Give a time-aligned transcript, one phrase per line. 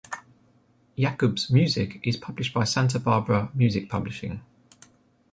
[0.95, 4.41] Yakub's music is published by Santa Barbara Music Publishing.